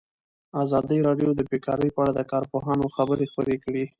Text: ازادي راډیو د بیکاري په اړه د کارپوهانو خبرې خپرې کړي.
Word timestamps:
ازادي 0.63 0.97
راډیو 1.07 1.29
د 1.35 1.41
بیکاري 1.51 1.89
په 1.93 1.99
اړه 2.03 2.11
د 2.15 2.21
کارپوهانو 2.31 2.85
خبرې 2.95 3.25
خپرې 3.31 3.55
کړي. 3.63 3.83